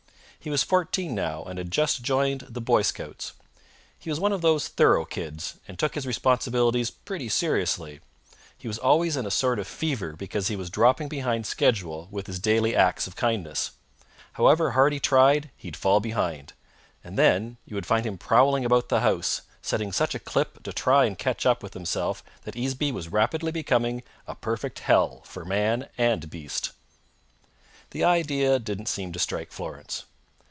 [0.43, 3.33] He was fourteen now and had just joined the Boy Scouts.
[3.99, 7.99] He was one of those thorough kids, and took his responsibilities pretty seriously.
[8.57, 12.25] He was always in a sort of fever because he was dropping behind schedule with
[12.25, 13.73] his daily acts of kindness.
[14.33, 16.53] However hard he tried, he'd fall behind;
[17.03, 20.73] and then you would find him prowling about the house, setting such a clip to
[20.73, 25.45] try and catch up with himself that Easeby was rapidly becoming a perfect hell for
[25.45, 26.71] man and beast.
[27.91, 30.05] The idea didn't seem to strike Florence.